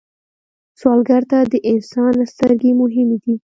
[0.79, 3.35] سوالګر ته د انسان سترګې مهمې دي